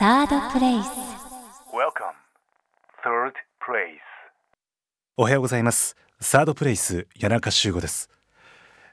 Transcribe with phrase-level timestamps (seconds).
[0.00, 2.16] サードプレイス Welcome,
[3.04, 4.00] third place.
[5.18, 5.94] おはようございます。
[6.22, 8.08] サードプレイス谷中修吾です。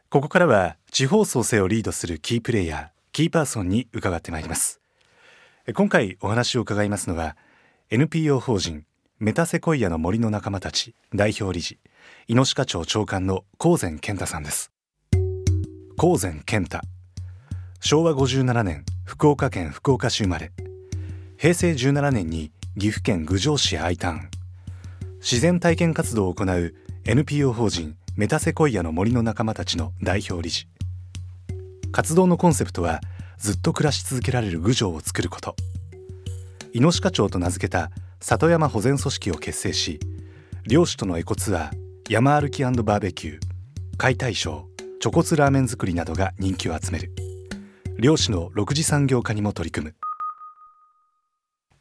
[0.09, 4.81] ここからは地方創生をリードするキープレイヤーキーパーソンに伺ってまいります。
[5.73, 7.37] 今回お話を伺いますのは
[7.89, 8.83] NPO 法人
[9.17, 11.79] メタセコイアの森の仲間たち代表理事
[12.27, 14.73] 井の鹿町長官の高前健太さんです。
[15.97, 16.81] 高前健太。
[17.79, 20.51] 昭和57年福岡県福岡市生まれ
[21.37, 24.29] 平成17年に岐阜県郡上市へ I ターン
[25.17, 26.73] 自然体験活動を行う
[27.05, 30.67] NPO 法人メタセコイアの森の仲間たちの代表理事。
[31.91, 33.01] 活動のコンセプトは
[33.37, 35.55] ずっと暮らし続けられる郡上を作ること。
[36.73, 39.99] 井の鹿町と名付けた里山保全組織を結成し
[40.67, 41.71] 漁師とのエコツアー
[42.09, 43.39] 山歩きバーベキュー
[43.97, 44.63] 解体ショー
[44.99, 47.13] チョコツラーメン作りなどが人気を集める。
[47.99, 50.06] 漁師の6次産業化にも取り組む。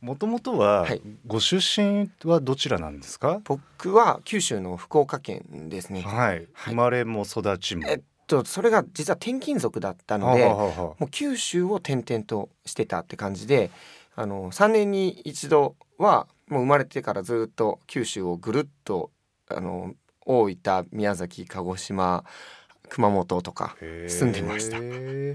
[0.07, 6.03] もともとははいご出身はどちらなんですか、僕は九州の福岡県ですね。
[6.03, 7.89] はい、はい生まれも育ちも。
[7.89, 13.73] えっとそれが実は転勤族だったので、もう九州を転々としてたって感じで、
[14.15, 19.11] あの3年に一度はもう生まれてからずっと九州をぐるっと
[19.49, 22.23] あの大分、宮崎、鹿児島、
[22.89, 24.77] 熊本とか住んでました。
[24.81, 25.35] え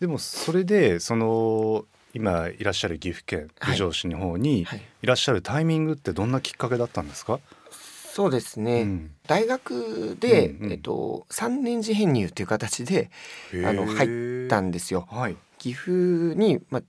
[0.00, 7.40] でもそれでその今いらっしゃる岐阜県はい郡上市の方にはい、いらっしゃるタイミングってどんなきっかけだったんですか？
[7.70, 8.82] そうですね。
[8.82, 13.10] うん大学で、うんうんえっと三年次編入という形で
[13.64, 15.06] あの入ったんですよ。
[15.10, 15.36] はい。
[15.58, 16.82] 岐阜にまあ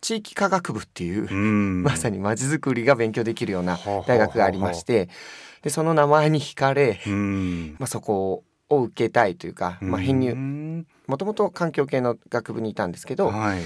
[0.00, 5.08] 地域科学部っていううん まさにまちづくりが勉強できるような大学がありまして
[5.62, 7.76] でその名前に惹かれ、うん。
[7.78, 13.62] まあ、そこを受けたいというか、まあ、編う入んもともと環境系の学部にいたんですけどはい。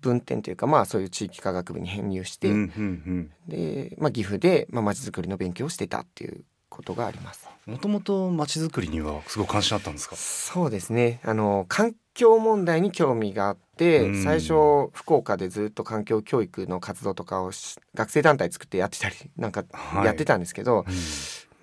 [0.00, 7.48] 分店というかまあそういう地域科学部に編入して、うんうんで、まあ、岐阜でまあちづくりの勉強をしてたっていうことがあります。
[7.66, 7.72] うん。
[7.74, 10.16] もともと街づくりにはすごく関心あったんですか？
[10.16, 20.94] そうですねあの環境問題に興味があって、うん最初福岡でずっと環境教育の活動とかをし学生団体作ってやってたりなんかはいやってたんですけど、うん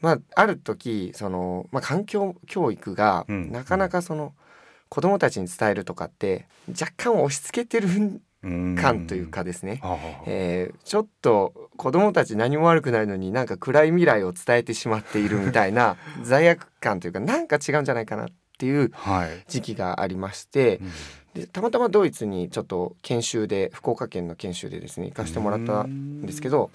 [0.02, 4.34] まあ、ある時その、まあ、環境教育がうんなかなかその
[4.94, 8.76] 子どもたちに伝えるとかって若干押し付けてるうん。
[8.76, 9.82] 感というかですね、
[10.28, 18.28] えーちょっと子どもたち何も悪くないのになんか暗い未来を伝えてしまっているみたいな 罪悪感というかなんか違うんじゃないかなっ
[18.60, 19.30] ていうはい。
[19.48, 20.80] 時期がありまして
[21.36, 21.42] うん。
[21.42, 26.70] でたまたまドイツにちょっと研修で福岡県の研修でですね行かせてもらったんですけど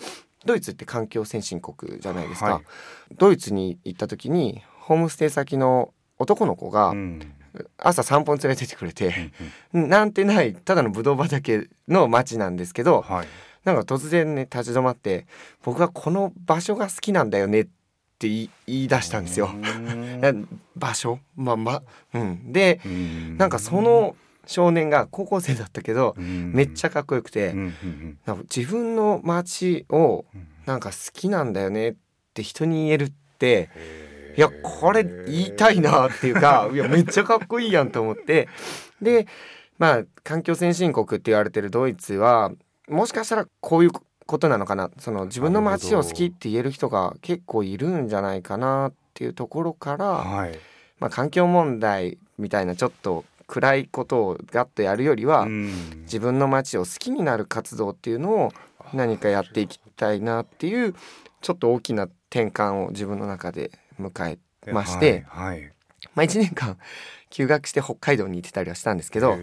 [0.44, 3.14] ドイツって環境先進国じゃないですか、はい。
[3.16, 7.32] ドイツに行った時にホームステイ先の男の子がうん
[7.78, 9.32] 朝散歩に連れてってくれて、
[9.74, 13.26] うんなんてないただのブドウ畑の町なんですけどはい。
[13.64, 15.26] なんか突然ね立ち止まって
[15.62, 17.64] 僕はこの場所が好きなんだよねっ
[18.18, 19.50] て言い出したんですよ。
[20.76, 21.18] 場所？
[21.36, 21.82] まあま
[22.14, 22.52] うん。
[22.52, 23.36] でうん。
[23.36, 24.16] なんかその
[24.46, 26.52] 少年が高校生だったけどうん。
[26.54, 27.54] めっちゃかっこよくて、
[28.54, 30.48] 自分の町をうん。
[30.64, 31.94] なんか好きなんだよねっ
[32.34, 33.70] て人に言えるって
[34.38, 38.48] いやこれ言いたいなっていうかいやめっちゃかっこいいやんと思って。
[39.02, 39.26] で
[39.78, 42.52] まあ環境先進国って言われてるドイツは
[42.88, 43.90] もしかしたらこういう
[44.26, 44.92] ことなのかな。
[45.00, 50.58] その自分の町を好きって言える人が結構いるんじゃないかなっていうところから、はい。
[51.00, 55.72] まあ、環境問題みたいなちょっと暗いことをガッとやるよりは、うん。
[56.02, 58.52] 自分の街を好きになる活動っていうのを
[58.92, 60.94] 何かやっていきたいなっていう
[61.40, 63.70] ちょっと大きな転換を自分の中で
[64.00, 65.72] 迎えまして、はいはい。
[66.14, 66.78] まあ、1年間
[67.30, 69.36] 休学して北海道に行ってたりはしたんですけど、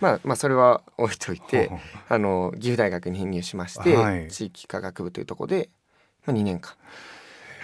[0.00, 1.78] まあ、まあそれは置いといては
[2.08, 4.28] あの岐阜大学に編入しまして、はい。
[4.28, 5.70] 地域科学部というところで、
[6.26, 6.74] まあ、2年間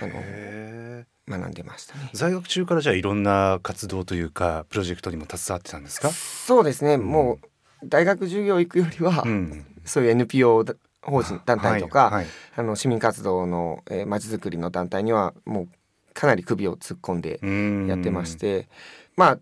[0.01, 2.11] あの学んでましたね。
[2.13, 6.11] 在学中からじゃあいろんな活動というかプロジェクトにも携わってたんですか？
[6.11, 7.07] そうですね、ん。
[7.07, 7.49] もう
[7.85, 10.65] 大学授業行くよりは、うんそういう NPO
[11.03, 12.27] 法人団体とか、はいはい。
[12.57, 15.69] あの市民活動のまち、えー、町づくりの団体にはもう
[16.17, 17.87] かなり首を突っ込んでうん。
[17.87, 18.69] やってまして、
[19.17, 19.39] まあ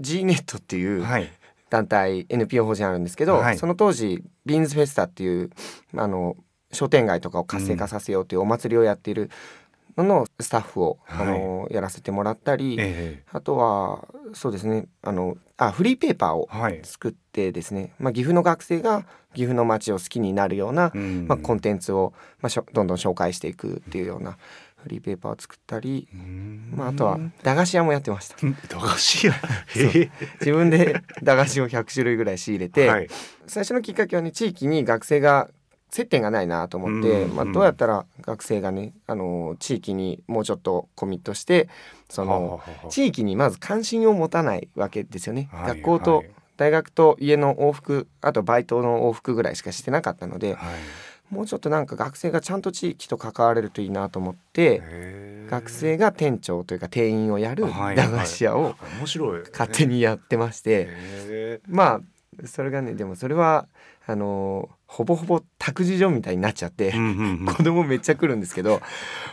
[0.00, 1.30] G ネットっていうはい。
[1.70, 3.58] 団体 NPO 法人あるんですけど、はい。
[3.58, 5.50] その当時ビーンズフェスタっていう
[5.96, 6.36] あの
[6.72, 9.30] 商店街とかを活性化させようというお祭りをやっている
[9.96, 11.26] ののスタッフを、はい。
[11.26, 16.80] あのやらせてもらったり、えあとはそうですねあのあフリーペーパーをえはい。
[16.82, 19.04] 作ってですね、まあ、岐阜の学生が
[19.34, 21.26] 岐阜の街を好きになるような、うん。
[21.28, 24.38] まあ、コンテンツを、まあ、しょどんどん紹介していくっていうような
[24.82, 26.72] フリーペーパーを作ったり、うん。
[26.74, 28.36] まあ、あとは駄菓子屋もやってました。
[28.68, 29.32] 駄菓子屋？
[29.76, 30.10] へ
[30.40, 33.08] 自分で駄菓子を100種類ぐらい仕入れえて、はい。
[33.46, 35.48] 最初のきっかけはね地域に学生が
[35.90, 41.68] 接点がないなと思って、うんまあ、どうやったら学生がね、あの地域にもうちょっとコミットして
[42.10, 42.60] その
[42.90, 45.48] 地域にまず関心を持たないわけですよね。
[45.52, 50.58] はい学校とはい大学と家の往復あとバイトの往復ぐらいしかしてなかったのではい
[51.30, 61.60] もうちょっとなんか学生がちゃんと地域と関われるといいなと思って学生が店長というか店員をやるはい駄菓子屋を面白い勝手にやってまして。
[61.66, 62.00] まあ
[62.46, 63.66] それがねでもそれは
[64.08, 67.46] あのーほぼほぼ託児所みたいになっちゃってうんうんうん。
[67.54, 68.80] 子供めっちゃ来るんですけど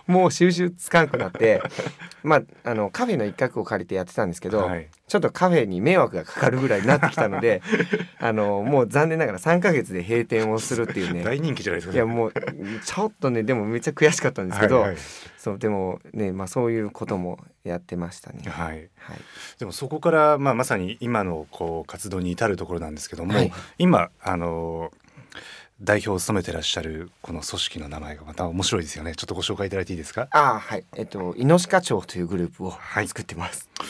[0.06, 1.62] もう収集つかんくなって
[2.24, 4.90] まああのカフェの一角を借りてやってたんですけど、はい。
[5.08, 7.62] ちょっとカフェに迷惑がかかるぐらいになってきたので
[8.20, 11.24] あのもう残念ながら3ヶ月で閉店をするっていうね。
[11.24, 11.96] 大人気じゃないですか。
[11.96, 12.34] いやもう
[12.84, 14.98] ちょっとねでもめっちゃ悔しかったんですけど、はいはい。
[15.38, 18.42] そうでもねまあそういうこともやってましたね。
[18.46, 18.90] はい。
[18.98, 19.18] はい、
[19.60, 23.54] でもそこから、まあ、まさに今のこう活動に至るところなんですけども、はい。
[23.78, 24.65] 今あの
[25.82, 29.14] 代表を務めてらっしゃるこの組織の名前がまた面白いですよね。
[29.16, 30.28] ちょっとご紹介いただいていいですか？
[30.32, 30.86] ああはい。
[30.96, 33.08] えっとイノシカ町というグループをはい。
[33.08, 33.70] 作ってます。
[33.78, 33.86] イノ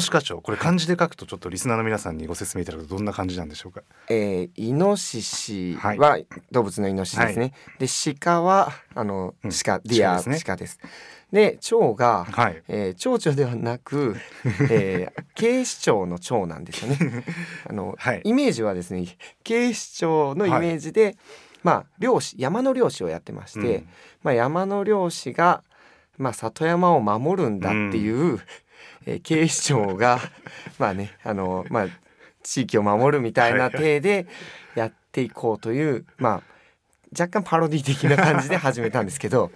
[0.00, 3.82] 鹿庁これ漢字で書くとちょっとリスナーの皆さんにご説明いただくとどんな感じなんでしょうか？
[4.08, 5.98] えーイノシシはい。
[5.98, 6.18] は
[6.52, 7.52] 動物のイノシシですね。
[7.78, 7.86] で
[8.20, 9.50] 鹿はあのうん。
[9.64, 10.38] 鹿、 deer 鹿ですね。
[10.44, 10.78] 鹿です。
[11.32, 12.62] で庁が、はい。
[12.68, 14.16] えー蝶々ではなく、
[14.70, 17.24] えー、警視庁の庁なんですよね。
[17.68, 18.20] あの、はい。
[18.24, 19.04] イメージはですね
[19.42, 21.16] 警視庁のイメージで、
[21.64, 23.88] まあ漁師山の漁師をやってまして、うん。
[24.22, 25.64] まあ、山の漁師が、
[26.16, 28.40] まあ、里山を守るんだっていう、
[29.06, 30.20] えー警視庁が
[30.78, 31.86] まあねあの、まあ、
[32.42, 34.26] 地域を守るみたいな体で
[34.74, 36.54] やっていこうという、まあ
[37.18, 39.52] 若干パロディ的な感じで 始めたんですけど、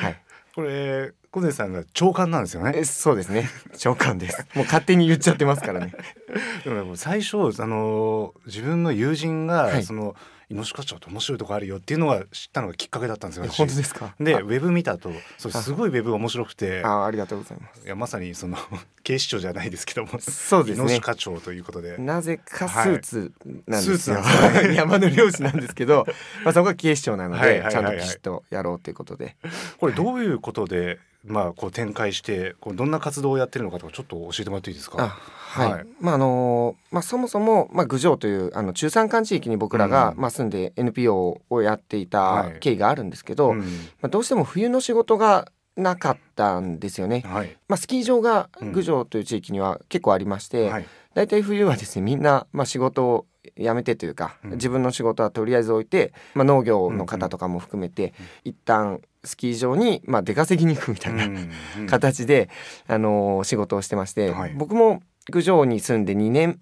[0.00, 0.16] はい、
[0.54, 2.72] これ小根さんが長官なんですよね。
[2.76, 3.48] えそうですね。
[3.78, 4.46] 長官です。
[4.54, 5.94] もう勝手に言っちゃってますからね。
[6.64, 9.82] でもね最初あの自分の友人が、はい。
[9.82, 10.14] その
[10.52, 14.14] イノシカ町って面白いとこあるよっていうのが知ったのがきっかけだったんですよ本当ですか？
[14.20, 16.82] あでウェブ見たとそうすごいウェブが面白くて。
[16.84, 17.86] あありがとうございます。
[17.86, 18.58] いやまさにその
[19.02, 20.84] 警視庁じゃないですけどもそうですね。
[20.84, 21.96] イノシカ町ということで。
[21.96, 23.32] なぜかスーツ
[23.66, 24.74] なんですよ、はい。
[24.76, 26.06] 山の漁師なんですけど、
[26.44, 29.36] まあ、そこは警視庁なので、ちゃんときちっとやろうということで。
[29.78, 35.18] これどういうことでまあこう展開してこうどんな活動をやってるのかとかちょっと教えてもらっていいですあか
[35.52, 35.86] はい、はい。
[36.00, 40.20] まああのまあそもそもまあ郡上というあの中山間地域に僕らが、うん。
[40.20, 42.52] まあ住んで NPO をやっていはい。
[42.54, 43.58] た経緯があるんですけど、うん。
[43.60, 43.64] ま
[44.04, 47.20] あどうしても冬の仕事がなかったんですよね。
[47.26, 47.56] はい。
[47.68, 48.72] まあスキー場がうん。
[48.72, 50.86] 郡上という地域には結構ありまして、はい。
[51.14, 53.26] 大体冬はですねみんなまあ仕事を
[53.58, 54.50] 辞めてというか、うん。
[54.52, 58.14] 自分の仕事はとりあえず置いて、まあ、農業の方とかも含めて、
[58.44, 61.50] 一旦スキー場にまあ出稼ぎに行くみたいな、うん。
[61.80, 61.86] うん。
[61.86, 62.48] 形で、
[62.86, 64.54] あのー仕事をしてまして、はい。
[64.56, 66.58] 僕も郡上に住んで2年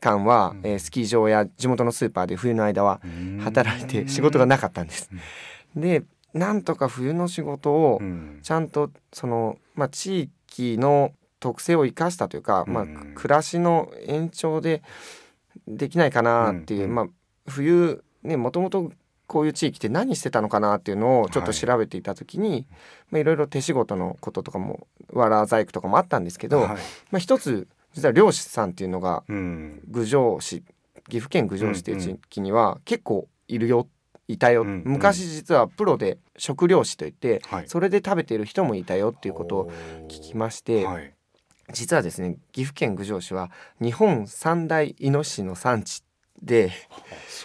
[0.00, 0.66] 間は、うん。
[0.66, 3.00] えースキー場や地元のスーパーで冬の間は
[3.40, 5.10] 働いて仕事がなかったんです。
[5.76, 6.02] で
[6.34, 8.38] なんとか冬の仕事をうん。
[8.42, 14.82] ちゃんとその、まあ、地域の特性を生かしたというか、まあうん、暮らしの延長で
[15.66, 16.94] できないかなっていう、うん。
[16.94, 17.06] まあ、
[17.46, 18.92] 冬ねもともと
[19.26, 22.66] こういう地域って何してたのかなっていうのをちょっと調べていた時に、
[23.10, 26.68] まあ、いろいろ手仕事のこととかもわら細工とかもあったんですけど、はい。
[26.68, 26.76] ま
[27.14, 29.80] あ、一つ実は漁師さんっていうのがうん。
[29.88, 30.62] 郡上市
[31.08, 33.88] 岐阜県郡上市っていう地域には結構いるよ
[34.28, 34.82] いたよ、うんうん。
[34.84, 37.68] 昔実はプロで食漁師といってはい。
[37.68, 39.70] それで食べている人もいたよっていうことを
[40.08, 41.12] 聞きまして、はい。
[41.72, 46.02] 実はですね岐阜県郡上市は日本三大イノシシの産地
[46.42, 46.66] で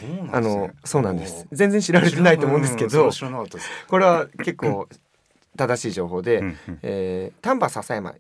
[0.02, 0.30] ね。
[0.32, 1.48] あのそうなんです。
[1.52, 3.12] 全然知られてないと思うんですけどうん
[3.88, 4.88] これは結構
[5.56, 6.80] 正しい情報で、うんうん。
[6.82, 8.16] えー丹波篠山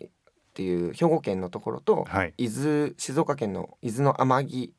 [0.57, 2.33] っていう兵庫県のところと、はい。
[2.39, 4.71] 伊豆静岡県の伊豆の天城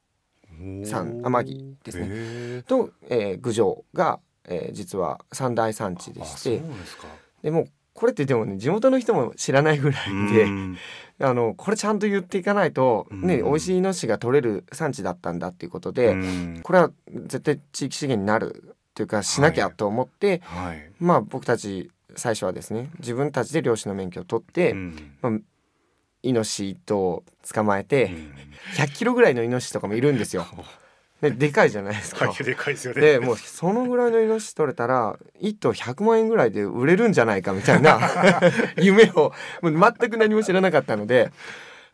[0.84, 2.06] 産天城ですね。
[2.10, 4.18] へと、えー郡上が、
[4.48, 7.06] えー実は三大産地でしてですか。
[7.44, 10.76] でもうこれってでもね地元の人も知らないぐらいで、うん。
[11.22, 13.44] あのこれちゃんと言っていかないと、ねうん。
[13.44, 16.60] 美味しいイノシシが取れる産地だったんだっていうことで、うん。
[16.64, 20.90] これは絶対地域資源になるというかしなきゃと思って、はい。
[20.98, 25.44] まあ僕たち最初はですね自分たちで漁師の免許を取って、うん
[26.28, 28.32] イノシシ一頭を捕まえて、うん
[28.74, 30.46] 100キロぐらいのイノシシとかもいるんですよ。
[31.20, 32.28] で でかいじゃないですか。
[32.28, 37.98] はいでかいですよねでもうそのぐらいのイノシシ取れたら1頭100万円ぐらいで売れるんじゃないかみたいな
[38.76, 39.32] 夢を
[39.62, 41.32] もう全く何も知らなかったので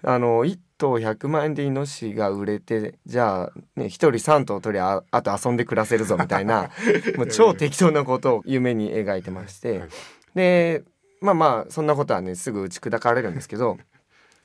[0.02, 6.70] あの1頭100万円でイノシシが売れてじゃあ、ね、1人3頭取りゃあと遊んで暮らせるぞみたいな
[7.16, 9.88] もう超適当なことを夢に描いてましてはい
[10.34, 10.82] で
[11.22, 13.78] まあまあそんなことはねすぐ打ち砕かれるんですけど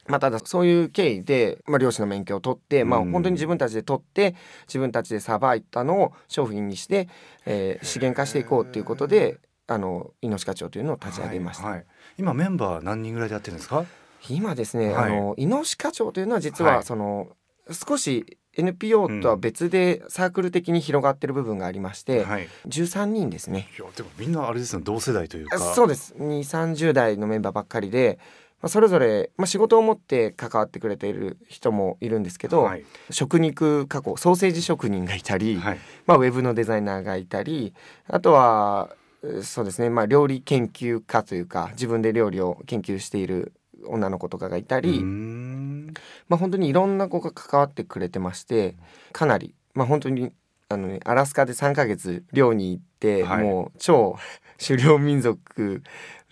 [0.09, 4.35] まあただそういう経緯で、まあ、漁師の免許を取って、まあうん本当に自分たちで取って
[4.67, 7.07] 自分たちでさばいたのを商品にして、
[7.45, 11.65] えー資源化していこうということであのイノシカ町というのを立ち上げました。
[11.65, 11.85] はいはい。
[12.17, 13.85] 今メンバー何人ぐらいでやってるんですか？
[14.29, 15.11] 今ですね、はい。
[15.13, 17.29] あのイノシカ町というのは実はその、
[17.71, 22.45] 少し NPO とは別でサークル的に広がってる部分がありまして、はい。
[22.45, 23.69] い13人ですね。
[23.77, 25.59] やでもみんなあれですね同世代というか。
[25.59, 26.15] そうです。
[26.17, 28.19] 2 3 0代のメンバーばっかりで、
[28.61, 32.85] まあ、それぞれ、まあ、仕事を持って関わってくれている人もいるんですけど、はい。
[33.09, 35.79] 食肉加工ソーセージ職人がいたり、はい。
[36.05, 37.73] まあ、ウェブのデザイナーがいたり
[38.07, 43.53] あとはえーそうですね、まあ、料理研究家というか自分で料理を研究している
[43.85, 48.75] 女の子とかがいたり、まあ、本当にいろんな子が関わってくれてまして
[49.11, 50.31] かなり、まあ、本当に
[50.69, 53.43] あの、ね、アラスカで3ヶ月漁に行って、はい。
[53.43, 54.17] もう超
[54.65, 55.83] 狩猟民族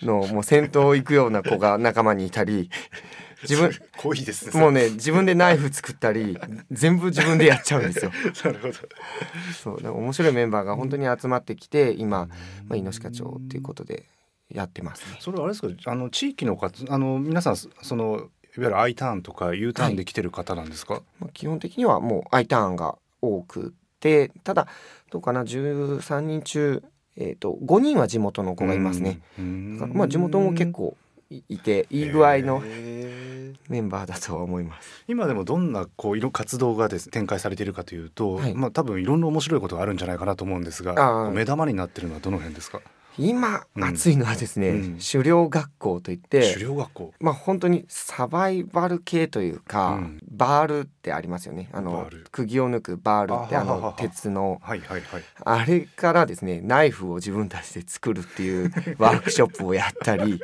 [0.01, 2.70] のもう先頭を行くような子が仲間にいたり
[3.44, 6.38] 自分濃いですねもうね自分でナイフ作ったり
[6.72, 8.12] 全部自分でやっちゃうんですよ。
[8.46, 8.74] なるほど
[9.54, 12.27] そうだから面白いメンバーが本当に集まってきて今、
[12.68, 14.06] まあ、イノシカ町っていうことで
[14.50, 15.18] やってますね。
[15.20, 24.68] それはあれですかあの地域の方あの皆さんそのいわゆる I ターンとか U ターンで来てる方なんですか、まあ、基本的にはもう I ターンが多くてただ
[25.12, 26.84] どうかな13人中、
[27.17, 29.19] えー、と5人は地元の子がいますね。
[29.39, 29.77] うん。
[29.77, 30.95] だからまあ地元も結構
[31.29, 32.62] いいていい具合の
[33.69, 35.03] メンバーだとは思います。
[35.07, 38.53] 今でもどんなこういろ活動がです展開されているかというと、はい。
[38.53, 42.81] まあ多分いろんな面白いことがあるんじゃないかなと思うんですが目玉になってるのはどの辺ですか？
[43.17, 43.83] 今うん。
[43.83, 45.00] 熱いのはですね、うん。
[45.00, 47.13] 狩猟学校といって狩猟学校。
[47.19, 50.19] まあ本当にサバイバル系というか、うん。
[50.29, 51.69] バールってありますよね。
[51.71, 54.59] あの釘を抜くバールってあの鉄の。
[54.62, 55.24] はいはいはい。
[55.43, 60.39] あれからですねナイフを自分たちで作るっていう ワークショップをやったり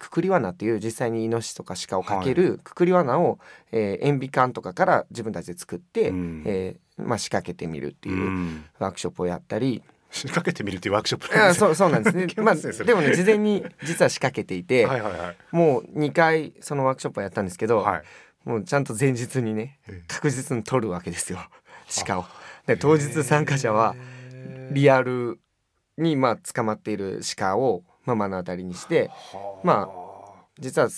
[0.00, 3.38] くくり罠っていう実際にイノシシとか鹿をかけるくくり罠を、
[3.70, 6.42] えー塩ビ管とかから自分たちで作って、うん。
[6.46, 8.64] えーまあ、仕掛けてみるっていううん。
[8.78, 12.26] ワークショップをやったり、仕掛けてみるっていうワークショップあなんそうそうなんですね。
[12.42, 15.36] まあ、でもね事前に実は仕掛けていて、はいはいはい。
[15.52, 18.02] もう2回そのワークショップをやったんですけど、はい。
[18.44, 20.04] もうちゃんと前日にねええ。
[20.08, 21.38] 確実に取るわけですよ
[22.06, 22.24] 鹿を。
[22.66, 23.94] で当日参加者は
[24.70, 25.38] リアル
[25.96, 29.10] にまあ捕まっている鹿を、まあ、目の当たりにして
[29.62, 29.88] ま
[30.58, 30.88] 実は、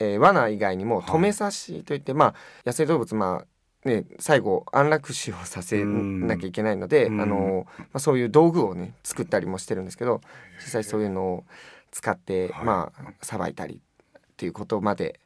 [0.00, 1.06] えー罠以外にもはい。
[1.06, 2.34] 止め刺しといって、まあ
[2.64, 3.46] 野生動物まあ
[3.84, 7.20] ね最後安楽死をさせなきゃいけないので、うん。
[7.20, 10.20] あのまあ、そういう道具をね作ったりもしてるんですけど
[10.60, 11.44] 実際そういうのを
[11.90, 12.64] 使って、はい。
[12.64, 13.80] まあさばいたり
[14.18, 15.20] っていうことまで。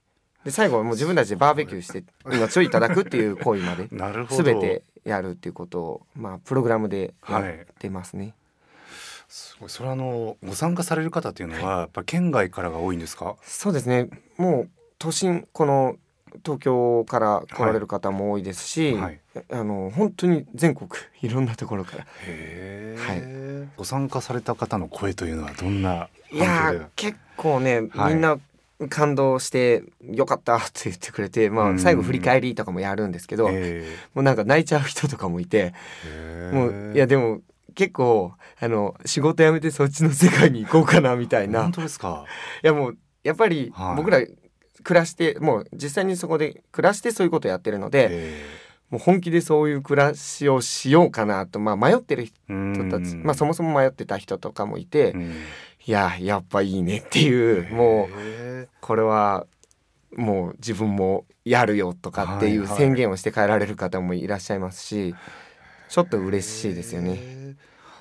[0.45, 4.43] で最後はもう自分たちでバーベキューして命をいただくっていう行為まで なるほど。
[4.43, 8.35] 全てやるっていうことを、まあ、プログラムでやっはいてますね。
[9.29, 9.71] すごい。
[9.71, 13.37] それはあのご参加される方っていうのはやっぱ県外からが多いんですか？
[13.43, 14.09] そうですね。
[14.37, 15.97] もう都心この
[16.45, 19.21] 東京から来られる方も多いですし、はい。
[19.51, 20.89] あの本当に全国
[21.23, 22.07] いろんなところから。
[22.27, 28.15] へはえ、ご参加された方の声というのはどんないや結構ね、はい。
[28.15, 28.39] みんな
[28.89, 31.79] 感動して「よかった」って言ってくれて、まあ、うん。
[31.79, 35.73] 最後振り返りとかもやるんですけど、えもうなんか泣いちゃう人とかもいて、
[36.05, 37.41] えもういやでも
[37.75, 41.63] 結構あの仕事辞めてそっちの世界に行こうかなみたいな。
[41.63, 42.25] 本当ですか？
[42.65, 43.97] いやもうやっぱりはい。
[43.97, 44.19] 僕ら
[44.83, 48.63] 暮らしてもう実際にそこで暮らしてそういうことやってるのでえ
[48.93, 55.33] もう本気でそういう暮らしをしようかなと、まあ、迷ってる人たち、まあ、そもそも迷ってた人とかもいて、うん。
[55.85, 59.47] いややっぱいいねっていうもうへこれは
[60.15, 65.15] もう自分もやるよとかっていう宣言をして帰られる方もいらっしゃいますし
[65.89, 67.57] ちょっとえ嬉しいですよね。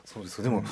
[0.05, 0.63] そうですでも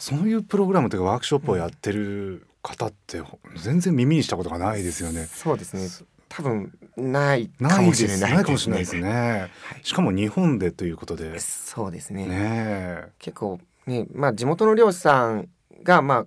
[0.00, 3.22] そういうプログラムというかワークショップをやってる方って
[3.56, 5.26] 全然耳にしたことがないですよね。
[5.26, 5.88] そうですね。
[6.28, 9.48] 多分ないかもしれないないかもしれないですね。
[9.82, 11.30] しかも日本でということで。
[11.30, 12.26] ねそうですね。
[12.28, 13.08] え。
[13.18, 15.48] 結構ねまあ地元の漁師さん
[15.82, 16.26] がま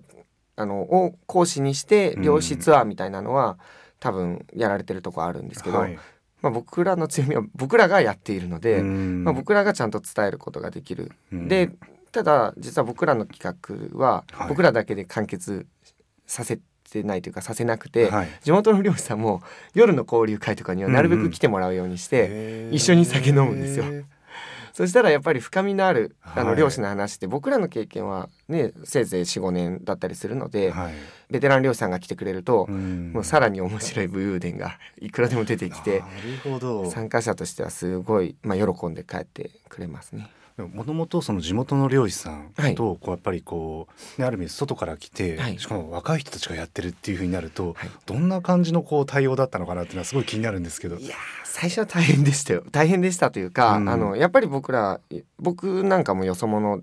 [0.56, 3.58] あのを講師にして漁師ツアーみたいなのは、
[4.00, 5.98] 多分やられてるとこあるんですけど、はい。
[6.42, 9.24] まあ、僕らの強みは僕らがやっているので、うん。
[9.24, 11.12] まあ、僕らがちゃんと伝えることができる。
[11.32, 11.48] うん。
[11.48, 11.70] で
[12.10, 14.48] ただ実は僕らの企画ははい。
[14.48, 15.66] 僕らだけで完結
[16.26, 16.58] させ
[16.90, 18.28] てないというかさせなくて、はい。
[18.42, 19.42] 地元の漁師さんも
[19.74, 23.84] 夜の交流会とかにはなるべく来てもらうようにして、へえ一緒に酒飲むんですよ。
[24.72, 26.44] そしたらやっぱり深みのあるあはい。
[26.46, 30.94] の漁師の話って僕らの経験はねせいぜい45年だったりするので、はい。
[31.30, 33.12] ベテラン漁師さんが来てくれると、ん。
[33.12, 36.90] もうさらに面白い武勇伝が いくらでも出てきてなるほど。
[36.90, 40.30] 参加者としてはすごい、まあ、喜んで帰ってくれますね。
[40.58, 42.74] もともとその地元の漁師さんはい。
[42.74, 45.58] とこうやっぱりこう、ね、ある意味外から来て、はい。
[45.58, 47.90] しかも若い人たちがやってるっていうふうになると、はい。
[48.06, 50.96] どんな感じのこう対応だったのかなっていうのはすごい気になるんですけど。
[50.96, 52.64] いやー最初は大変でしたよ。
[52.70, 53.88] 大変でしたというか、うん。
[53.88, 55.00] あのやっぱり僕ら
[55.38, 56.80] 僕なんかもよそ者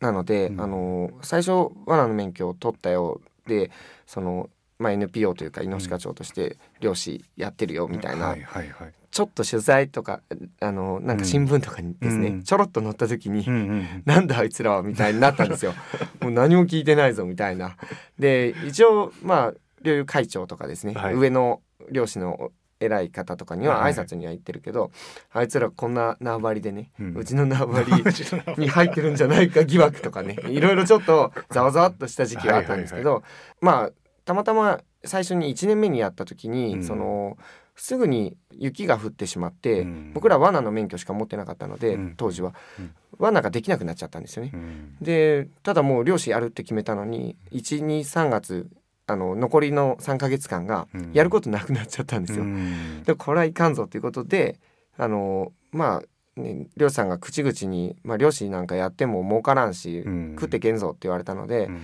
[0.00, 0.60] なので、うん。
[0.60, 3.70] あの最初罠の免許を取ったよで
[4.06, 4.48] その、
[4.82, 8.92] まあ、NPO というか猪鹿町として漁師やってるよみたいな、はいはいはい。
[9.12, 10.22] ちょっと取材とか
[10.60, 12.42] あのなんか新聞とかにですね、うん。
[12.42, 15.72] ちょろっと載った時に、うんなんだあいつらはみたいになったんですよ。
[16.20, 17.76] もう何も聞いてないぞみたいな。
[18.18, 21.14] で一応まあ猟友会長とかですね、はい。
[21.14, 21.60] 上の
[21.92, 24.90] 漁師の偉い方とかにははい挨拶には行ってるけど、
[25.30, 28.60] あいつらこんな縄張りでね、ううん ちの縄張り。
[28.60, 33.22] に入ってるんじゃないか疑惑とかねいろいろちょっとざわざわっとした時期はあったんですけど、
[33.60, 33.90] まあ
[34.24, 36.84] たまたま最初に1年目にやった時に、うん。
[36.84, 37.36] その
[37.74, 40.12] すぐに雪が降ってしまって、うん。
[40.14, 42.14] 僕ら罠の免許しか持ってなかったので、うん。
[42.16, 42.94] 当時は、うん。
[43.18, 44.52] 罠ができなくなっちゃったんですよね。
[44.54, 44.96] うん。
[45.00, 48.68] でただもう漁師やるって決めたのに123月
[49.06, 51.10] あの残りの3ヶ月間がうん。
[51.12, 52.44] やることなくなっちゃったんですよ。
[52.44, 53.02] うん。
[53.04, 54.58] でこれはいかんぞということで
[54.96, 56.02] あのま
[56.36, 60.34] あ、ね、漁師さんが口々に、まあ、漁師なんかやっても儲からんし、うん。
[60.34, 61.80] 食ってけんぞって言われたので、うん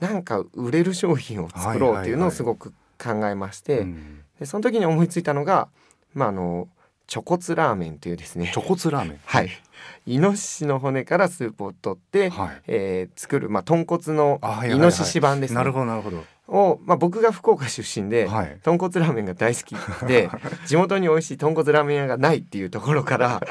[0.00, 5.68] なんか売れる商品を作ろうっていうのをすごく考えまして、うんでその時に思いついたのが、
[6.14, 6.68] まあ、あの
[7.08, 9.20] チョコツラーメンというですねチョコツラーメン。
[9.24, 9.50] はい
[10.06, 12.62] イノシシの骨からスープを取って、はい。
[12.66, 16.24] えー作る、まあ、豚骨のイノシシ版ですね、なるほどなるほど。
[16.48, 18.58] を、まあ、僕が福岡出身で、はい。
[18.62, 19.74] 豚骨ラーメンが大好き
[20.06, 20.30] で
[20.66, 23.42] 地元に美味しい豚骨ラーメン屋がないっていうところから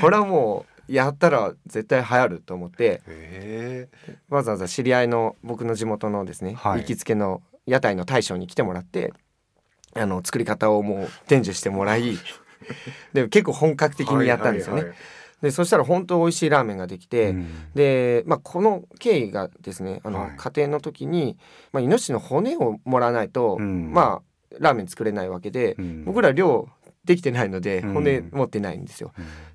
[0.00, 3.88] これはもうやったら絶対流行ると思ってへ
[4.28, 6.80] わざわざ知り合いの僕の地元のですね、はい。
[6.80, 9.12] 行きつけの屋台の大将に来てもらって
[9.94, 12.18] あの作り方をもう伝授してもらい
[13.12, 14.14] で結構本格的え。
[14.14, 14.80] にやったんですよね。
[14.82, 14.98] はいはい
[15.42, 17.46] でそしたら本当美味しいラーメンができて、うん。
[17.74, 20.32] で、まあ、この経緯がですねあの、はい。
[20.38, 21.36] 家庭の時に、
[21.70, 23.92] まあ、イノシシの骨をもらわないと、うん。
[23.92, 26.04] まあラーメン作れないわけで、うん。
[26.06, 26.70] 僕ら量
[27.04, 27.92] できてないのでうん。
[27.92, 29.12] 骨持ってないんですよ。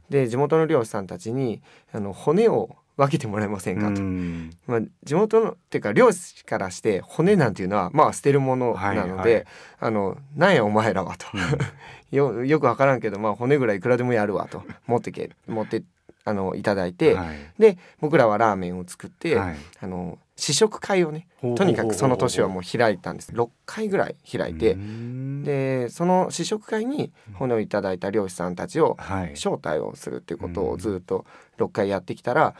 [0.09, 1.61] うんで地元の漁師さんたちに
[1.91, 4.01] あの骨を分けてもらえませんかと。
[4.01, 4.49] うん。
[4.67, 9.33] まあ、地元のっていうか漁師からして骨なんていうのはまあ捨てるものなので、はい。
[9.35, 9.45] はい
[9.79, 11.25] あのなんやお前らはと、
[12.11, 14.63] よよくわからんけど、まあ、骨ぐらいいくらでもやるわと。
[14.85, 15.83] 持ってけ持って
[16.25, 17.37] あのいただいて、はい。
[17.57, 19.55] で僕らはラーメンを作って、はい。
[19.79, 23.33] あの試食会をねとにかくその年はもう開いたんです。
[23.33, 25.43] 6回ぐらい開いて、うん。
[25.43, 29.31] でその試食会に骨をいただいた漁師さんたちをはい。
[29.31, 31.25] 招待をするっていうことをずっと
[31.57, 32.55] 6回やってきたら、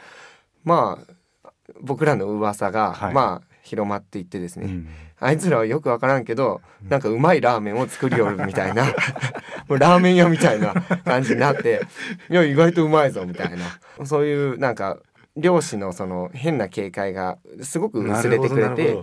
[0.66, 1.00] ま
[1.44, 3.14] あ僕らの噂が、はい。
[3.14, 4.88] まあ広まっていってですね、うん。
[5.20, 8.86] あいつらはよくわからんけどなんかうまいラーメンを作りよるみたいな。
[9.68, 10.74] もうラーメン屋みたいな
[11.06, 11.82] 感じになって
[12.30, 14.06] いや意外とうまいぞみたいな。
[14.06, 14.98] そういうなんか
[15.40, 18.98] 漁師のその変な警戒がすごく薄れてくれて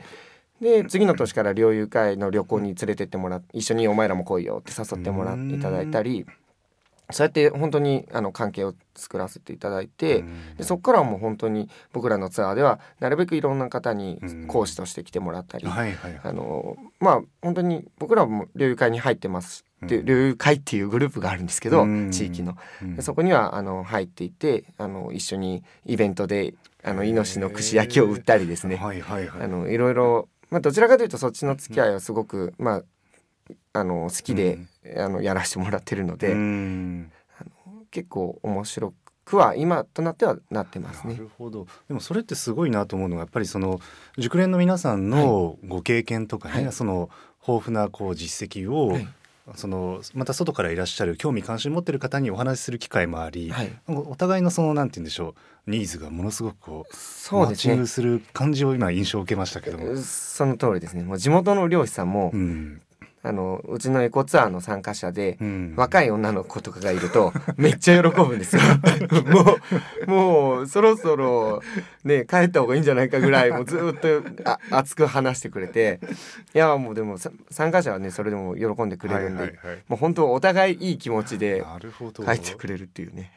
[0.61, 6.27] で次の年から猟友会の旅行に連れてってもらって一緒にお前らも来いよって誘ってもらっていただいたり
[7.11, 10.57] そうやって本当にあの関係を作らせていただいて、うん。
[10.57, 14.47] でそこからはもう本当に僕らのツアーではなるべくいろんな方にうん。
[14.49, 16.21] 講師として来てもらったり、はいはいはい。
[16.25, 20.05] あのまあ本当に僕らも猟友会に入ってますでうん。
[20.05, 22.11] 猟友会っていうグループがあるんですけど、うん。
[22.11, 22.57] 地域の、
[23.01, 29.43] そこにはあの入っていてあの一緒にイベントであのイノシシの串焼きを売ったりですね、はいはいはい。
[29.43, 32.83] あのいろいろ、まあ、どちらかというとそっちの付き合いはすごく、まあ、
[33.81, 34.59] あの好きで、
[34.97, 37.13] あのやらせてもらってるので、うん
[37.91, 41.15] 結構面白くは今となってはなってますね。
[41.15, 43.81] なるほどでもそれってすごいなと思うのがやっぱりその
[44.19, 47.11] 熟練の皆さんのご経験とかね、はいその
[47.47, 49.09] 豊富なこう実績を、はい
[49.55, 55.37] そのまた外からいらっしゃる興味関心持ってる方にお話しする機会もあり、はい、お互いのそのなんて言うんでしょ
[55.69, 57.87] うニーズがものすごくこうそうですねマッチング。
[57.87, 59.97] する感じを今印象を受けましたけども。
[59.99, 61.05] その通りですね。
[61.05, 62.83] もう地元の漁師さんも、うん
[63.27, 68.63] あのうちのエコツアーの参加者で、うん若い女の子とかがいると めっちゃ喜ぶんですよ。
[69.27, 69.57] も
[70.07, 71.61] うもうそろそろ
[72.05, 76.01] ね帰った方がいいんじゃないかぐらいもうずっとあ熱く話してくれて
[76.55, 81.65] いやもうでもさ参加者はねそれでも喜んでくれるんで、はいはいはいもう本当お互いいい気持ちで
[82.15, 83.33] 帰ってくれるっていうね。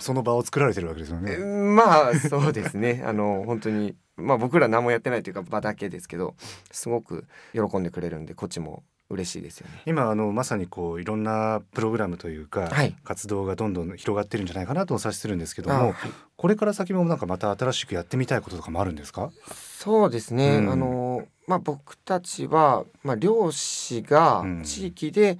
[0.00, 1.36] その場を作られてるわけですよね。
[1.38, 6.34] まあそうですねあの本当にまあ僕ら何もやってないというか場だけですけど
[6.70, 9.82] すごく喜んでくれるんでこっちも嬉しいですよね。
[9.86, 12.94] 今あのまさにこういろんなプログラムというか、はい。
[13.04, 16.10] 活動がどんどん広がってるんじゃないかなとお察しするんですけどあもはい。
[16.36, 19.30] これから先もなんかまた新しくやってみたいこととかもあるんですか？
[19.48, 20.70] そうですね、うん。
[20.70, 24.62] あのまあ僕たちは、まあ、漁師がうん。
[24.62, 25.38] 地域で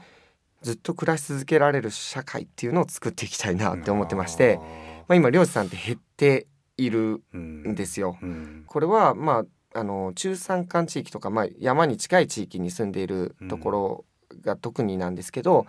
[0.63, 4.59] ずっと暮らし続けられる社会っていうのを作っていきたいなって思ってまして、
[5.07, 8.17] まあ、今漁師さんって減っているうんんですよ。
[8.23, 8.65] うん。
[8.67, 9.45] これはまあ
[9.79, 14.05] あの中山間地域とか、まあ、山に近い地域に住んでいるところ
[14.43, 15.67] が特になんですけど、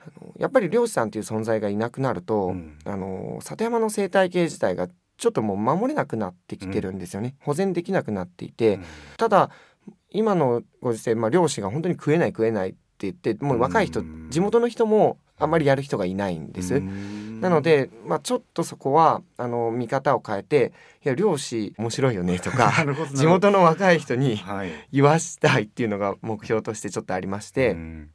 [0.00, 2.78] あのやっぱり漁師さんという存在がいなくなると、うん。
[2.84, 8.84] あの里山の生態系自体がちょっともう守れなくなってきてるんですよね、保全できなくなっていて、うん。
[9.16, 9.50] ただ
[10.10, 14.28] 今のご時世、まあ、漁師が本当に食えない食えないって言ってもう若い人、うん。
[14.30, 16.82] 地元の人もあんまりやる人がいないんです。
[17.38, 17.42] うん。
[17.42, 20.72] なので、まあ、ちょっとそこはあの見方を変えて
[21.04, 22.72] 「いや漁師面白いよね」とか
[23.14, 24.70] 地元の若い人にはい。
[24.92, 28.10] 言わしたいっていうのが目標としてちょっとありまして、うん。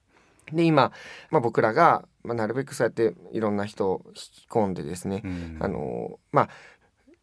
[0.51, 0.91] で今、
[1.31, 5.57] まあ、僕らが、まあ、なるべくそうやっていろんな人を引き込んでですね、うん。
[5.59, 6.49] あのまあ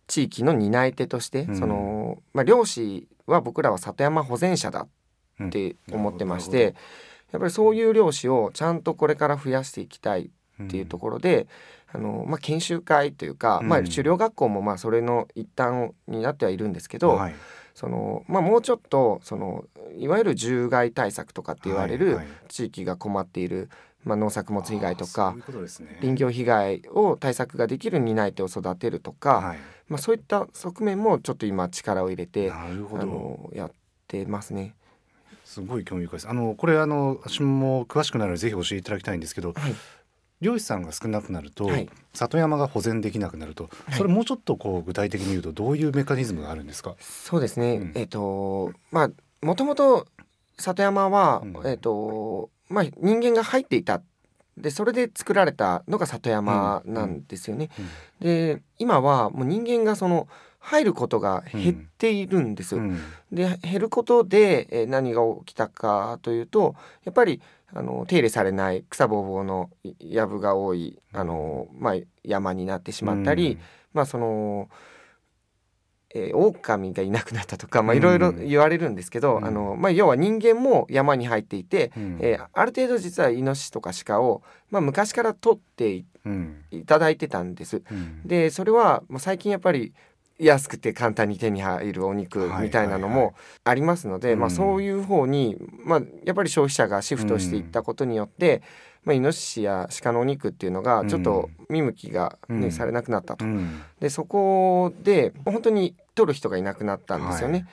[0.06, 1.56] 地域の担い手として、うん。
[1.56, 4.86] そのまあ、漁師は僕らは里山保全者だ
[5.44, 6.74] って思ってまして、
[7.32, 10.30] やっぱりそういう漁師をちゃんとこれから増やしていきたい
[10.62, 11.46] っていうところで、
[11.92, 13.68] あのまあ、研修会というか、うん。
[13.68, 17.34] まあ、狩猟学校もまあそれの一端になってはいるんですけど、はい。
[17.74, 19.64] そのまあ、もうちょっとその
[19.96, 22.26] いわゆる獣害対策とかって言われるはいはい。
[22.48, 23.70] 地域が困っている、
[24.04, 25.34] まあ、農作物被害とか
[25.80, 25.98] ね。
[26.00, 29.58] 林業被害を対策ができる担い手を育てるとか、はい。
[29.88, 33.72] まあ、そういった側面もちょっと今力を入れてあのやっ
[34.06, 34.74] てますね。
[35.44, 36.28] すごい興味深いです。
[36.28, 39.74] あのこれあの私も詳しくなるのでぜひ教えていただきたいんですけどはい
[40.40, 41.88] 漁師さんが少なくなると、はい。
[42.14, 43.92] 里山が保全できなくなると、い。
[43.94, 46.96] それもうちょっとこう具体的に言うとどういうメカニズムがあるんですか？
[47.00, 47.92] そうですね、うん。
[47.94, 50.06] えっ、とまあもともと
[50.58, 51.66] 里山は、うん。
[51.66, 54.02] えっ、とまあ人間が入っていた。
[54.56, 57.70] でそれで作られたのが里山なんですよね。
[58.20, 62.76] で今はもう人間がその入ることが減っているんです。
[62.76, 62.98] うん。
[63.32, 66.74] で減ることで、えー何が起きたかというと
[67.04, 67.40] やっぱり
[67.72, 73.58] あの手入れされない草ぼうぼうの藪が多いあの、まあ、山になってしまったり、
[73.92, 74.68] まあその、
[76.12, 77.98] えー、狼がいなくなったとか、まあ、うん。
[77.98, 79.44] いろいろ言われるんですけど、うん。
[79.44, 82.18] あのまあ、要は人間も山に入っていて、うん。
[82.20, 86.04] えーある程度実はイノシシとか鹿を、まあ、昔から取ってい
[86.84, 87.82] ただいてたんです。
[87.90, 88.22] うん。
[88.26, 89.92] でそれはもう最近やっぱり
[90.40, 98.62] 安くて簡単に手に入るお肉はいみたいなのはいはいもありますので、まあ、うんそういう方に、まあ、やっぱり消費者がシフトしていったことによって、
[99.04, 102.72] まあ、イノシシや鹿のお肉っていうのがちょっと見向きが、ねうん。
[102.72, 103.44] されなくなったと。
[103.44, 103.82] うん。
[104.00, 107.66] でそこで本当に取る人がいなくなったんですよね。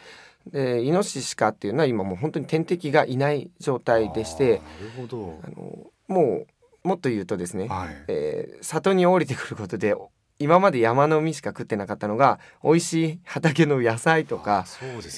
[0.51, 4.61] でイノシシ鹿っていうのは今もう本当に天敵がいない状態でして
[4.97, 6.45] あのも
[6.83, 7.89] うもっと言うとですねど、はい。
[8.07, 9.93] えー里に降りてくることで
[10.39, 14.65] 今まで山の実しか食ってなかったのが美味しい畑の野菜とか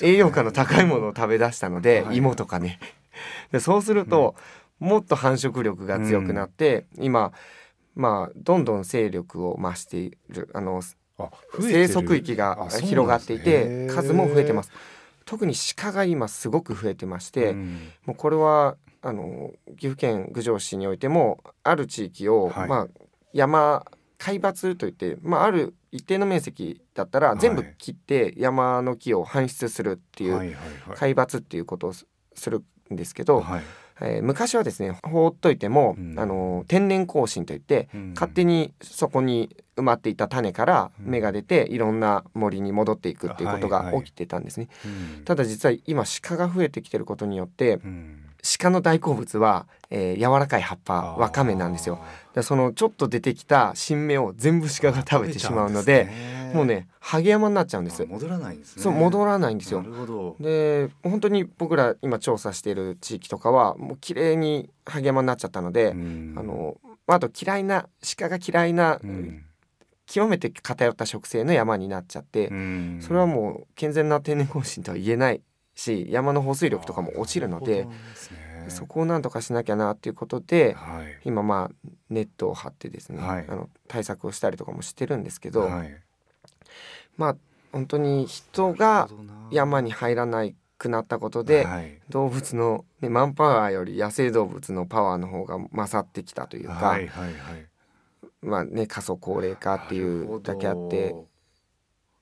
[0.02, 0.14] ね。
[0.14, 2.18] 栄養価の高いものを食べ出したので、はい。
[2.18, 2.80] 芋とかね。
[3.52, 4.36] でそうすると、
[4.80, 7.34] もっと繁殖力が強くなって、今
[7.96, 10.82] まあどんどん勢力を増しているあの
[11.60, 13.94] 生息域が広がっていてへー。
[13.94, 14.72] 数も増えてます。
[15.26, 17.92] 特に鹿が今すごく増えてまして、うん。
[18.06, 22.70] もうこれはあの岐阜県郡上市においてもある地域を、はい。
[22.70, 22.88] まあ、
[23.34, 23.86] 山
[24.20, 27.40] 海抜といって、まあ、ある一定の面積だったらはい。
[27.40, 30.56] 全部切って山の木を搬出するっていう、はいはい
[30.90, 31.14] はい。
[31.14, 32.06] 海抜っていうことをす
[32.36, 33.62] するんですけど、はい。
[34.02, 36.20] えー昔はですね放っといても、うん。
[36.20, 38.12] あの天然更新といって、うん。
[38.14, 41.12] 勝手にそこに埋まっていた種からうん。
[41.12, 43.94] 芽が出ていろんな森に戻っていくっていうことはいはい。
[43.96, 44.68] が起きてたんですね。
[44.86, 52.00] うんただ実は今鹿が増えてきてることによってうん鹿の大好物は、えー柔らかい葉っぱわかめなんですよ。
[52.34, 56.10] でそのちょっと出てきた新芽を全部鹿が食べてしまうので
[56.54, 58.04] もうねハゲ山になっちゃうんです。
[58.04, 58.06] あ。
[58.06, 58.84] 戻らないんですね。
[58.84, 59.82] そう戻らないんですよ。
[59.82, 59.88] な。
[59.88, 60.36] るほど。
[60.40, 66.36] で本当に僕ら今調査している地域とかはもう綺麗にハゲ山になっちゃったので、うん。
[66.38, 69.44] あのまああと嫌いな鹿が嫌いな、うん。
[70.06, 73.00] 極めて偏った植生の山になっちゃって、うん。
[73.02, 75.42] それはもう健全な天然更新とは言えない
[75.80, 77.90] し山の保水力とかも落ちるのでね。
[78.68, 81.20] そこをなんとかしなきゃなっていうことではい。
[81.26, 83.46] 今まあネットを張ってですね、はい。
[83.48, 85.98] あの対策をしたりとかもしてるんですけど、はい。
[87.18, 87.38] まあ
[87.72, 89.10] 本当に人が
[89.52, 90.46] 山に入らな
[90.78, 92.00] くなったことで、はい。
[92.10, 97.34] 動物の、ね、マンパワーより野生動物のパワーの方が勝ってきたというか、はいはいはい。
[98.42, 101.16] まあね過疎高齢化っていうだけあって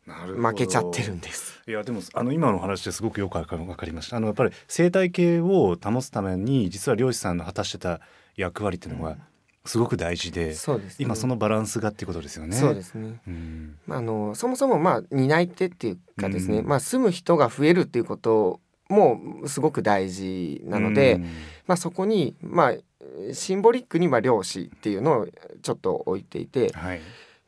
[0.07, 1.61] 負けちゃってるんです。
[1.67, 4.17] いやでもあの今の話ですごくよくわかりました。
[4.17, 7.99] あのやっぱり生態系を保つために実は漁師さんの果たしてた
[8.35, 9.17] 役割っていうのが
[9.65, 12.55] すごく大事で、そうですね、今そのバランスがっていうことですよね。
[12.55, 13.19] そうですね。
[13.27, 13.75] うん。
[13.89, 16.67] あのそもそもまあ担い手っていうかですね、うん。
[16.67, 21.23] まあ住む人が増えるっていうこともすごく大事なので、うん。
[21.67, 25.27] まあそこにまあシンボリックにまあ漁師っていうのを
[25.61, 27.01] ちょっと置いていて、はい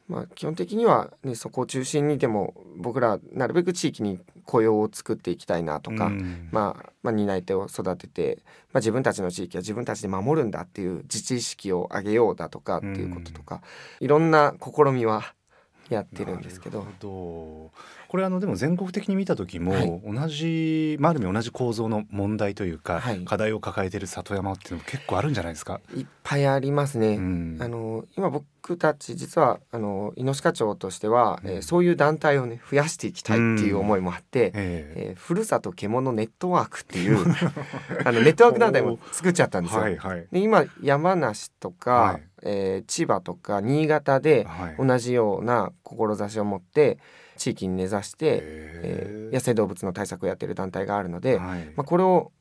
[0.10, 6.50] まあ、基本的には、ね、そこを中心にでも僕らなるべく地域に雇用を作っていきたいなとか、うん。
[6.52, 8.40] まあ、まあ担い手を育てて、
[8.74, 13.62] まあ、自分たちの地域は自分たちで守るんだっていう自治意識を上げようだとかっていうこととか、
[14.00, 15.36] いろんな試みは
[15.90, 16.88] やってるんですけど。
[18.10, 20.02] これあのでも全国的に見た時も、はい。
[20.04, 23.24] 同じ、まあ、ある意味同じ構造の問題というか、はい。
[23.24, 25.80] 課題を抱えている里山っていうのも結構あるんじゃないですか？
[25.96, 27.18] いっぱいありますね。
[27.18, 27.58] うん。
[27.62, 28.46] あの今僕
[28.78, 31.50] たち実はあの猪鹿町としては、うん。
[31.52, 34.94] えーそういう団体をね増やしていきたいっていう思いもあって、ええ。
[35.12, 37.18] えーふるさと獣ネットワークっていう
[38.06, 39.82] あのネットワーク団体も作っちゃったんですよ。
[39.82, 40.28] はいはい。
[40.32, 42.24] で今山梨とか、はい。
[42.44, 44.76] えー千葉とか新潟ではい。
[44.78, 46.98] 同じような志を持って
[47.38, 51.66] 地域に根ざして、えー野生動物の対策をやってる団体があるので、はい。
[51.76, 52.32] まあ、これを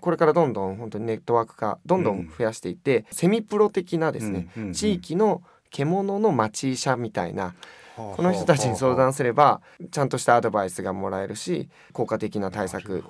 [0.00, 4.72] これからどんどん本当にネットワーク化どんどん増やしていって、セミプロ的なですね、うんうんうん。
[4.74, 7.54] 地域の獣の町医者みたいな
[7.96, 13.02] この人たちに相談すればちゃんとしたアドバイスがもらえるし効果的な対策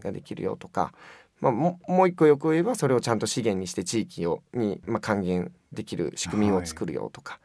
[0.00, 0.94] ができるよとか、
[1.40, 7.40] まあ、ももう一個よく言えばそれをちゃんと資源にして地域をに、まあ、還元できる仕組みを作るよとか、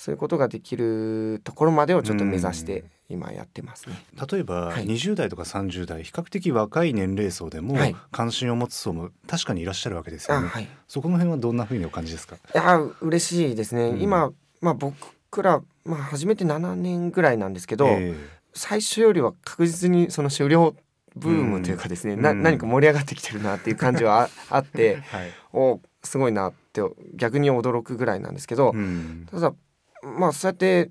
[0.00, 4.02] そういうことができるところまでをちょっと目指して今やってますね。
[4.32, 4.86] 例えばはい。
[4.86, 7.94] 20代とか30代比較的若い年齢層でもはい。
[8.10, 10.46] 関心を持つ層も確かにいらっしゃるわけですよね。
[10.46, 10.68] あはい。
[10.88, 12.36] そこの辺はどんな風にお感じですか？
[12.36, 14.00] いや嬉しいですね、うん。
[14.00, 14.32] 今、
[14.62, 14.96] まあ、僕
[15.42, 18.14] ら、まあ、初めて7年ぐらいなんですけど、え
[18.54, 20.74] 最初よりは確実にその狩猟
[21.14, 22.42] ブームというかですね、なうん。
[22.42, 25.30] 何か盛り上がってきてるなっていう感じはあ あってえはい。
[25.52, 26.80] おすごいなって
[27.16, 29.26] 逆に驚くぐらいなんですけど、うん。
[29.30, 29.52] ただ
[30.02, 30.90] まあそうやって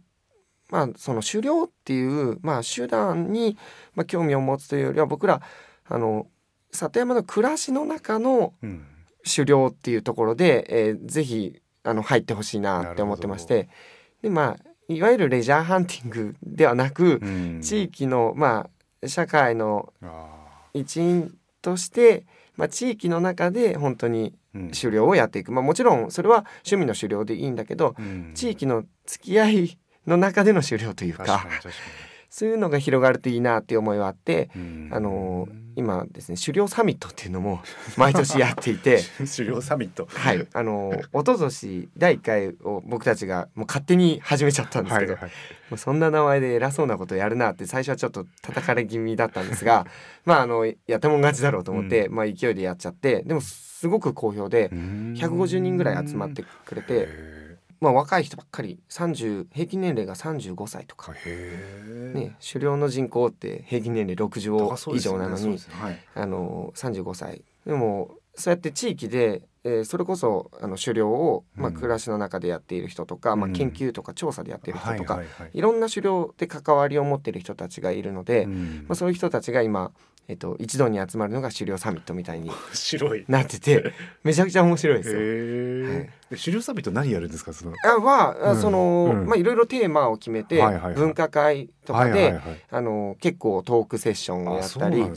[0.69, 3.57] まあその狩猟っていう、まあ、手段に、
[3.95, 5.41] まあ、興味を持つというよりは僕ら
[5.87, 6.27] あの
[6.71, 8.85] 里山の暮らしの中のうん。
[9.29, 13.67] 狩猟っていうところで、えーぜひあの入ってほしいなって思ってまして。
[14.21, 17.61] でまあいわゆるレジャーハンティングではなく、うん。
[17.61, 18.69] 地域のま
[19.03, 20.29] あ社会のあ
[20.73, 28.31] 一員として、まあ、地域の中で本当に狩猟をやっていく、まあ、もちろんそれは趣味の狩猟でいいんだけどうん。
[28.35, 31.47] 地域の付き合いの中での狩猟というか
[32.29, 34.49] そういうのが広がるといいなっていう思いはあって、
[34.91, 37.61] あの今ですね狩猟サミットっていうのも
[37.97, 39.01] 毎年やっていて。
[39.35, 40.07] 狩猟サミット。
[40.11, 45.31] はい、あの一昨年第1回を僕たちがもう勝手に始めちゃったんですけど、はいはい。
[45.69, 49.87] もうそんな名前で偉そうなことやるなって最初はちょっと叩かれ気味だったんですが
[50.25, 57.48] まああのやったもん勝ちだろうと思って、まあ勢いでやっちゃってでもすごく好評で150人ぐらい集まってくれて、へ
[57.81, 61.13] まあ、若い人ばっかり30平均年齢が35歳とか。
[62.13, 65.75] ね、狩猟の人口って平均年齢高60以上なのに、そうですね。
[65.75, 65.99] はい。
[66.15, 67.41] あの35歳。
[67.65, 71.73] でもそうやって地域で、えーそれこそあの狩猟を、まあ、うん。
[71.73, 73.53] 暮らしの中でやっている人とか、まあ、うん。
[73.53, 75.21] 研究とか調査でやっている人とか、
[75.53, 78.85] いろんな狩猟で関わりを持っている人たちがいるので、うん。
[78.87, 79.91] まあ、そういう人たちが今、
[80.29, 82.51] えっと、一堂に集まるのが狩猟サミットみたいに。
[83.27, 83.91] なってて
[84.23, 86.37] めちゃくちゃ面白いですよ。
[86.37, 87.73] 狩猟サミット何やるんですかその？
[87.83, 88.61] あは、あうん。
[88.61, 89.25] その、うん。
[89.25, 90.93] まあいろいろテーマを決めて、はいはいはい。
[90.93, 95.09] 分科会とかで、はいはいはいあの結構トークセッションをやったりね。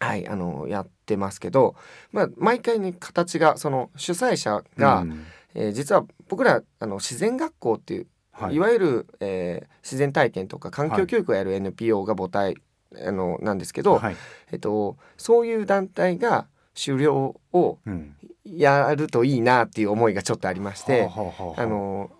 [0.00, 1.74] はいあのやってますけど、
[2.12, 5.24] まあ毎回ね形がその主催者が、うん。
[5.54, 8.58] えー実は僕らあの自然学校っていう、、はい。
[8.58, 12.56] わゆる、えー自然体験とか環境教育をやる NPO が母体、
[13.04, 14.16] あのなんですけど、はい。
[14.52, 18.16] えっとそういう団体が狩猟をうん。
[18.44, 21.02] やるといいなっていう思いがちょっとありまして。
[21.02, 22.10] はあの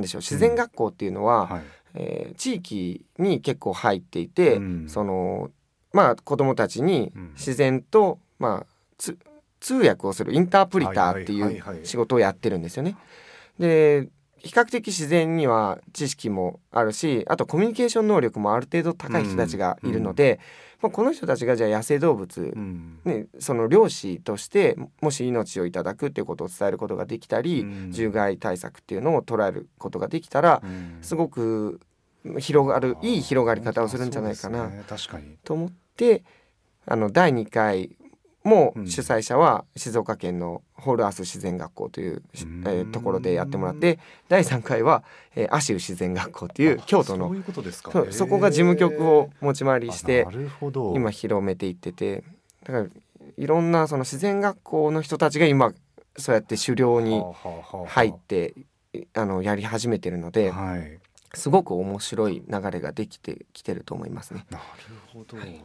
[0.00, 1.62] でしょう自然学校っていうのは、はい。
[1.94, 5.50] えー地域に結構入っていて、うんその
[5.92, 8.66] まあ子どもたちにうん自然と、まあ、
[8.98, 9.16] つ
[9.60, 12.96] 通訳をするインタープリターってはいはいいうはいはい仕事をやってるんですよね。
[13.58, 20.40] で比較的自然には知識もあるしあとコミュニケーション能力もある程度高い人たちがいるので、
[20.82, 23.00] まあ、この人たちがじゃあ野生動物、うん。
[23.04, 31.80] ね、その漁師としてもし命をいただくっていうことを伝えることができたり、うん獣害対策っていうのを捉えることができたら、うんすごく
[32.38, 35.36] 広がるいい広がり方をするんじゃないかなね確かに。
[35.44, 36.24] と思って
[36.84, 37.96] あの第2回
[38.46, 45.02] もうん主催者は静岡県のホールアース自然学校という、しうんえーところでやってもらって第3回は、
[45.34, 47.34] えー、アシウ自然学校っていうあ京都の
[48.10, 50.26] そこが事務局を持ち回りして。
[50.94, 52.24] 今広めていってて
[52.64, 52.86] だから
[53.36, 55.72] いろんなその自然学校の人たちが今
[56.16, 57.22] そうやって狩猟に
[57.86, 58.54] 入って
[59.14, 60.98] あのやり始めてるのではい。
[61.34, 64.46] すごく面白い流れができてきてると思いますね。
[64.50, 64.64] なる
[65.12, 65.36] ほど。
[65.36, 65.60] い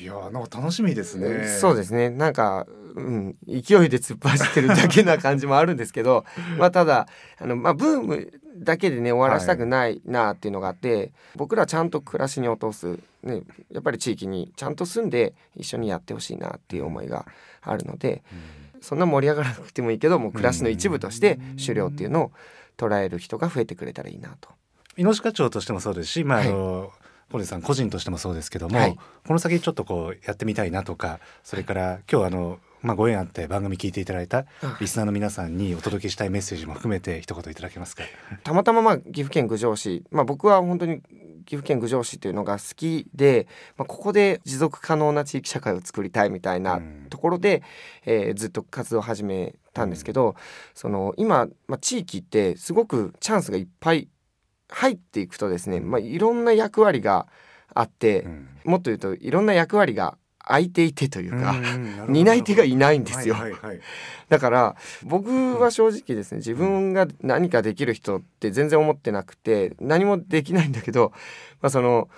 [0.00, 1.46] いやなんか楽しみですね。
[1.48, 6.24] そうですねなんか、うん、勢いで突っ走ってるだけな感じもあるんですけど
[6.58, 7.08] まあただ
[7.38, 17.26] あの、まあ、ブームだけでね終わらせたくないなっていうのがあって、僕らちゃんと暮らしに落とす、ね、やっぱり地域にちゃんと住んで一緒にやってほしいなっていう思いが
[17.62, 18.22] あるので
[18.80, 22.32] そんな盛り上がらなくてもいいけどもう暮らしの一部として狩猟っていうのを
[22.76, 24.50] 捉える人が増えてくれたらいいなと。
[24.96, 26.92] 井の課長としてもそうですし、まああの
[27.30, 28.96] 小出さん個人としてもそうですけども、はい。
[29.26, 38.04] この先ちょっとこうやってみたいなとかそれから今日あの、まあ、ご縁あって番組聞いていただいたあリスナーの皆さんにお届けしたいメッセージも含めて一言いただけますか？
[38.44, 41.02] たまたままあ岐阜県郡上市、まあ、僕は本当に
[41.44, 47.06] 岐阜県郡上市というのが好きで、まあ、ここで持続可能な地域社会を作りたいみたいなうん。
[47.08, 47.62] ところで、
[48.04, 50.34] えーずっと活動を始めたんですけど、
[50.74, 54.08] その今、まあ、地域ってすごくチャンスがいっぱい
[54.68, 57.26] 入っていくとですね、まあ、いろんな役割が
[57.74, 58.48] あって、うん。
[58.64, 63.36] もっと言うといろんな役割が空いていてというか、うん 担い手がいないんですよ。
[64.28, 71.12] だから僕は正直ですね自分が何かできる人って全然思ってなくて何もできないんだけど、
[71.60, 72.08] まあ、その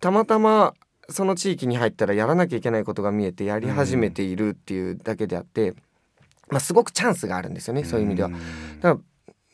[0.00, 0.74] たまたま
[1.08, 5.74] その地域に入ったらやらなきゃいけないことが見えてやり始めているっていうだけであって、
[6.50, 8.28] まあ、すごくチャンスがあるんですよねそういう意味では。
[8.28, 8.32] ん。
[8.80, 9.00] だか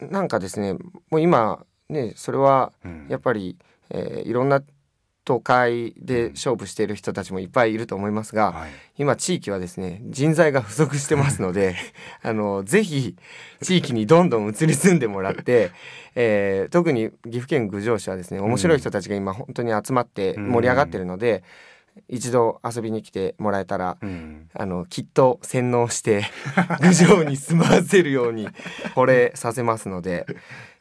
[0.00, 0.74] らなんかですね
[1.11, 3.07] もう今ねそれはうん。
[3.09, 3.57] やっぱり、
[3.90, 4.62] えーいろんな
[5.25, 8.70] 都会で勝負している人たちもいっぱいいると思いますが、はい。
[8.96, 11.75] 今地域はですね人材が不足してますので
[12.22, 13.16] あのぜひ
[13.61, 15.72] 地域にどんどん移り住んでもらって、
[16.14, 21.42] えー特に岐阜県郡上市はですね面白い人たちが今本当に集まって盛り上がってるので、
[22.09, 24.49] 一度遊びに来てもらえたらうん。
[24.55, 26.25] あのきっと洗脳して
[26.81, 28.49] 郡上に住まわせるように
[28.94, 30.25] 惚れさせますので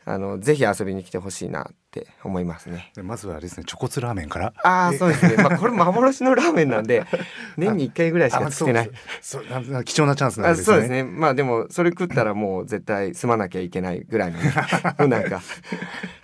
[0.07, 2.91] あのぜひ遊びに来てほしいなって思いますね。
[2.95, 4.53] でまずはですねチョコツラーメンから。
[4.63, 7.05] ああそうですね、まあ、これ幻のラーメンなんで
[7.57, 8.91] 年に1回ぐらいしかあ作ってない。
[9.19, 10.65] そうそう貴重なチャンスなんあですね。
[10.65, 15.41] そうですねまあでもそれ食ったらもう絶対住まなきゃいけないぐらいの ねなんか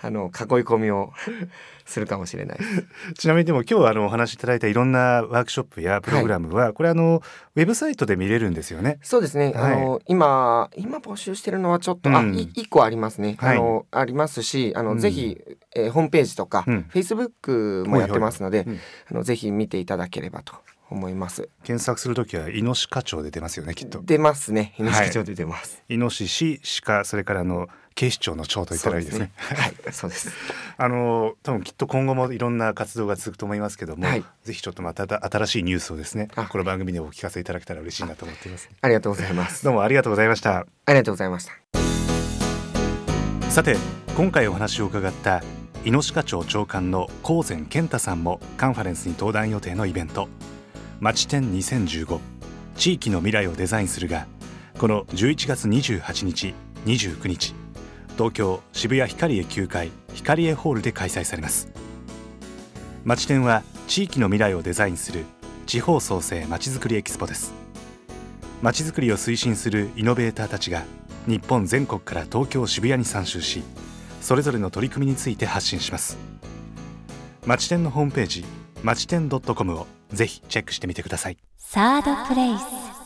[0.04, 0.30] あの囲い
[0.64, 1.12] 込みを
[1.92, 2.60] するかもしれない。
[3.18, 7.22] ちなみにでも今日あのお話しいただいたいろんなワークショップやプログラムは、これあの
[7.56, 9.00] ウェブサイトで見れるんですよね？
[9.04, 9.74] そうですね、はい。
[9.74, 12.36] あの今今募集してるのはちょっと、あうん。
[12.36, 13.58] い一個ありますね、はい。
[13.58, 15.00] あのありますしあの、うん。
[15.00, 15.38] ぜひ、
[15.76, 16.86] えーホームページとか、うん。
[16.90, 18.80] フェイスブックもやってますので、うん。
[19.10, 20.54] あのぜひ見ていただければと
[20.92, 21.50] 思います。
[21.64, 24.02] 検索するときはイノシカ町で出ますよねきっと。
[24.04, 24.76] 出ますね。
[24.78, 29.32] 猪木町で出ます、イノシシ、鹿、それからあの警視庁の長と言ったらいいですね。
[29.38, 30.32] はいそうです。
[30.78, 34.26] あの多分きっと今後もいろんな活動が続くと思いますけども、はい。
[34.44, 36.46] ぜひちょっとまた新しいニュースをですねあ。
[36.46, 38.70] この番組でお聞かせいただけたら嬉しいなと思っています。
[38.82, 39.64] ありがとうございます。
[39.64, 40.60] どうもありがとうございました。
[40.60, 41.54] ありがとうございました。
[43.50, 43.76] さて
[44.16, 45.44] 今回お話を伺った
[45.84, 50.30] イノシカ町長官の高前健太さんもカンファレンスに登壇予定のイベント
[51.02, 52.20] 「町展2015
[52.78, 54.28] 地域の未来をデザインする」が
[54.78, 56.54] この11月28日
[56.86, 57.56] 29日。
[58.18, 61.70] 東京渋谷ヒカリエ9階ヒカリエホールで開催されます。
[63.04, 65.26] 町展は地域の未来をデザインする
[65.66, 67.52] 地方創生まちづくりエキスポです。
[68.62, 70.84] まちづくりを推進するイノベーターたちが
[71.26, 73.64] 日本全国から東京渋谷に参集し
[74.22, 76.16] それぞれの取り組みについて発信します。
[77.48, 78.46] 町店のホームページ
[78.84, 81.38] 町店 .com をぜひチェックしてみてください。
[81.58, 83.01] サードプレイス。